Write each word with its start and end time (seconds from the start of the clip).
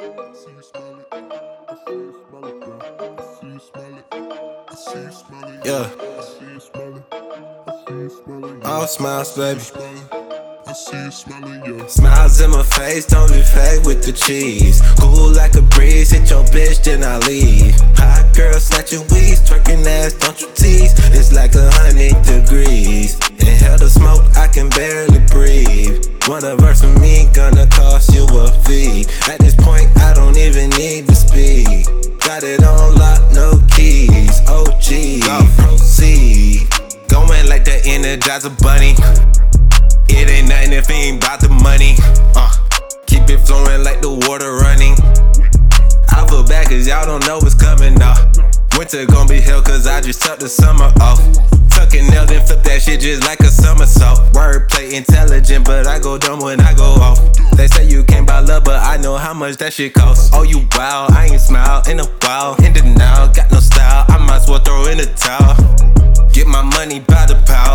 see 0.00 0.06
you 0.06 0.62
smell 0.62 0.98
it. 0.98 1.06
I 1.12 1.76
see 1.86 1.92
you 1.92 2.24
smell 2.30 2.46
it, 2.46 2.60
girl. 2.60 3.16
I 3.18 3.34
see 3.38 3.46
you 3.48 3.60
smell 3.60 3.98
it. 3.98 4.04
I 4.10 4.74
see 4.74 4.98
you 4.98 5.12
smell 5.12 5.48
it. 5.50 5.66
Yeah. 5.66 5.90
I 6.00 6.24
see 6.24 6.44
you 6.46 6.60
smell 6.60 6.96
it. 6.96 7.04
I 7.12 7.84
see 7.86 7.94
you 7.94 8.08
smell 8.08 8.44
it. 8.46 8.64
All 8.64 8.86
smiles, 8.86 9.36
baby. 9.36 9.60
I 10.66 10.72
see 10.72 10.96
you 10.96 11.10
smell 11.10 11.44
it, 11.44 11.68
yeah. 11.68 11.86
Smiles 11.86 12.40
in 12.40 12.50
my 12.50 12.62
face, 12.62 13.04
don't 13.06 13.30
be 13.30 13.42
fake 13.42 13.84
with 13.84 14.02
the 14.02 14.12
cheese. 14.12 14.80
Cool 14.98 15.32
like 15.32 15.54
a 15.56 15.62
breeze, 15.62 16.10
hit 16.10 16.30
your 16.30 16.44
bitch, 16.44 16.82
then 16.82 17.04
I 17.04 17.18
leave. 17.26 17.74
Hot 17.98 18.34
girl, 18.34 18.58
snatching 18.58 19.00
weeds, 19.12 19.40
twerking 19.40 19.84
ass, 19.84 20.14
don't 20.14 20.40
you 20.40 20.48
tease. 20.54 20.94
It's 21.12 21.34
like 21.34 21.54
a 21.56 21.70
hundred 21.72 22.16
degrees. 22.24 23.18
Inhale 23.38 23.76
the 23.76 23.90
smoke, 23.90 24.22
I 24.36 24.48
can 24.48 24.70
barely 24.70 25.18
breathe. 25.28 26.06
Want 26.28 26.44
a 26.44 26.56
verse 26.56 26.80
from 26.80 26.94
me, 27.00 27.28
gonna 27.34 27.59
the 38.38 38.48
Energizer 38.48 38.62
Bunny. 38.62 38.94
It 40.08 40.30
ain't 40.30 40.48
nothing 40.48 40.72
if 40.72 40.88
it 40.88 40.92
ain't 40.92 41.24
about 41.24 41.40
the 41.40 41.48
money. 41.48 41.96
Uh, 42.36 42.52
keep 43.06 43.28
it 43.28 43.38
flowing 43.38 43.82
like 43.82 44.00
the 44.00 44.10
water 44.28 44.54
running. 44.54 44.94
I 46.10 46.26
feel 46.28 46.44
bad 46.44 46.68
cause 46.68 46.86
y'all 46.86 47.06
don't 47.06 47.26
know 47.26 47.38
what's 47.38 47.54
coming 47.54 47.94
now. 47.94 48.14
Winter 48.78 49.06
gon' 49.06 49.26
be 49.26 49.40
hell 49.40 49.62
cause 49.62 49.86
I 49.86 50.00
just 50.00 50.22
took 50.22 50.38
the 50.38 50.48
summer 50.48 50.92
off. 51.00 51.18
Tuck 51.70 51.94
and 51.94 52.08
nail, 52.10 52.26
then 52.26 52.44
flip 52.46 52.62
that 52.62 52.82
shit 52.82 53.00
just 53.00 53.22
like 53.24 53.40
a 53.40 53.50
somersault. 53.50 54.18
Wordplay 54.32 54.92
intelligent, 54.92 55.64
but 55.64 55.86
I 55.86 55.98
go 55.98 56.18
dumb 56.18 56.40
when 56.40 56.60
I 56.60 56.74
go 56.74 56.84
off. 57.02 57.18
They 57.56 57.66
say 57.66 57.88
you 57.88 58.04
can't 58.04 58.26
buy 58.26 58.40
love, 58.40 58.64
but 58.64 58.78
I 58.80 58.96
know 58.96 59.16
how 59.16 59.34
much 59.34 59.56
that 59.58 59.72
shit 59.72 59.92
costs. 59.94 60.30
Oh, 60.32 60.42
you 60.42 60.68
wow, 60.76 61.08
I 61.10 61.26
ain't 61.26 61.40
smile 61.40 61.82
in 61.88 61.98
a 62.00 62.06
while. 62.22 62.54
In 62.62 62.72
denial, 62.72 62.99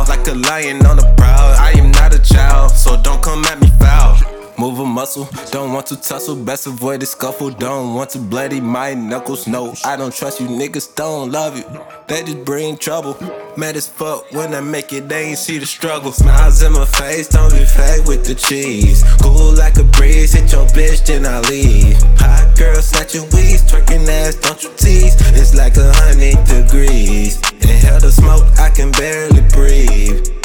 like 0.00 0.26
a 0.28 0.34
lion 0.34 0.84
on 0.86 0.96
the 0.96 1.14
prowl. 1.16 1.54
I 1.58 1.72
am 1.76 1.90
not 1.92 2.14
a 2.14 2.18
child, 2.18 2.70
so 2.72 3.00
don't 3.00 3.22
come 3.22 3.44
at 3.44 3.60
me 3.60 3.68
foul. 3.78 4.18
Move 4.58 4.78
a 4.78 4.84
muscle, 4.84 5.28
don't 5.50 5.72
want 5.72 5.86
to 5.86 5.96
tussle, 5.96 6.36
best 6.36 6.66
avoid 6.66 7.00
the 7.00 7.06
scuffle. 7.06 7.50
Don't 7.50 7.94
want 7.94 8.10
to 8.10 8.18
bloody 8.18 8.60
my 8.60 8.94
knuckles. 8.94 9.46
No, 9.46 9.74
I 9.84 9.96
don't 9.96 10.14
trust 10.14 10.40
you 10.40 10.46
niggas, 10.46 10.94
don't 10.94 11.32
love 11.32 11.56
you. 11.56 11.64
They 12.06 12.22
just 12.22 12.44
bring 12.44 12.76
trouble. 12.76 13.16
Mad 13.56 13.76
as 13.76 13.88
fuck 13.88 14.30
when 14.32 14.54
I 14.54 14.60
make 14.60 14.92
it, 14.92 15.08
they 15.08 15.30
ain't 15.30 15.38
see 15.38 15.58
the 15.58 15.66
struggle. 15.66 16.12
Smiles 16.12 16.62
in 16.62 16.72
my 16.72 16.84
face, 16.84 17.28
don't 17.28 17.52
be 17.52 17.64
fake 17.64 18.06
with 18.06 18.24
the 18.24 18.34
cheese. 18.34 19.02
Cool 19.20 19.52
like 19.54 19.76
a 19.78 19.84
breeze, 19.84 20.32
hit 20.32 20.52
your 20.52 20.66
bitch, 20.66 21.04
then 21.06 21.26
I 21.26 21.40
leave. 21.48 22.00
Hot 22.20 22.56
girl, 22.56 22.80
snatching 22.80 23.24
weeds, 23.34 23.62
twerking 23.62 24.08
ass, 24.08 24.36
don't 24.36 24.62
you 24.62 24.70
tease. 24.76 25.16
It's 25.34 25.56
like 25.56 25.76
a 25.76 25.92
hundred 25.94 26.38
degrees. 26.46 27.36
Inhale 27.62 28.00
the 28.00 28.12
smoke, 28.12 28.44
I 28.60 28.70
can 28.70 28.92
barely 28.92 29.41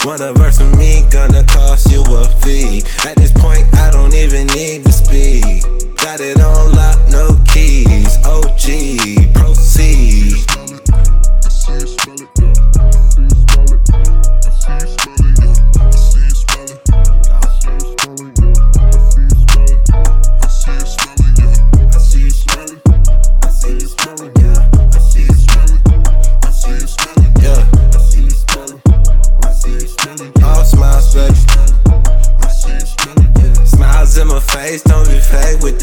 Want 0.07 0.21
a 0.21 0.31
verse 0.31 0.57
from 0.57 0.71
me, 0.77 1.03
gonna 1.11 1.43
cost 1.43 1.91
you 1.91 2.01
a 2.01 2.23
fee. 2.39 2.81
At 3.05 3.17
this 3.17 3.33
point, 3.33 3.56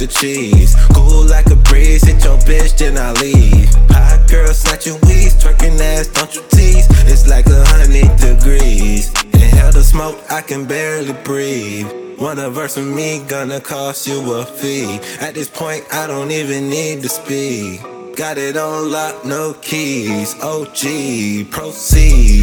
the 0.07 0.13
cheese. 0.13 0.77
Cool 0.93 1.25
like 1.27 1.47
a 1.47 1.57
breeze, 1.57 2.05
hit 2.05 2.23
your 2.25 2.39
bitch, 2.39 2.77
then 2.79 2.99
I 2.99 3.13
leave. 3.21 3.73
Hot 3.91 4.29
girl, 4.29 4.53
snatching 4.53 4.99
weeds, 5.07 5.35
twerking 5.43 5.81
ass, 5.81 6.09
don't 6.09 6.35
you 6.35 6.43
tease. 6.51 6.87
It's 7.11 7.29
like 7.29 7.47
a 7.47 7.65
hundred 7.67 8.17
degrees. 8.19 9.13
Inhale 9.33 9.73
the 9.73 9.83
smoke, 9.83 10.19
I 10.31 10.41
can 10.43 10.67
barely 10.67 11.15
breathe. 11.25 11.89
Want 12.19 12.39
a 12.39 12.51
verse 12.51 12.75
from 12.75 12.95
me, 12.95 13.23
gonna 13.27 13.61
cost 13.61 14.07
you 14.07 14.21
a 14.35 14.45
fee. 14.45 15.01
At 15.21 15.35
this 15.35 15.49
point, 15.49 15.85
I 15.93 16.07
don't 16.07 16.31
even 16.31 16.69
need 16.69 17.03
to 17.03 17.09
speak. 17.09 17.81
Got 18.17 18.39
it 18.39 18.57
on 18.57 18.93
lock, 18.93 19.25
no 19.25 19.55
keys. 19.55 20.35
OG, 20.41 21.51
proceed. 21.51 22.34